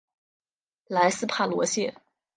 [0.87, 1.93] 莱斯帕罗谢。